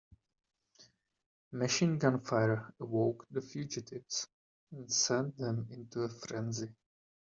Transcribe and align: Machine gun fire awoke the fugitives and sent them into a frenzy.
Machine 1.59 1.95
gun 1.99 2.17
fire 2.27 2.73
awoke 2.79 3.27
the 3.29 3.39
fugitives 3.43 4.27
and 4.71 4.91
sent 4.91 5.37
them 5.37 5.67
into 5.69 5.99
a 6.01 6.09
frenzy. 6.09 6.73